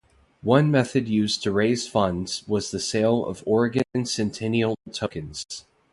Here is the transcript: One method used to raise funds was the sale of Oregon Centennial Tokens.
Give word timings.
One 0.41 0.71
method 0.71 1.07
used 1.07 1.43
to 1.43 1.51
raise 1.51 1.87
funds 1.87 2.43
was 2.47 2.71
the 2.71 2.79
sale 2.79 3.23
of 3.23 3.43
Oregon 3.45 3.83
Centennial 4.03 4.75
Tokens. 4.91 5.67